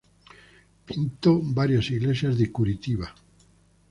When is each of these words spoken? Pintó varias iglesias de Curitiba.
Pintó 0.87 1.39
varias 1.43 1.91
iglesias 1.91 2.35
de 2.35 2.51
Curitiba. 2.51 3.13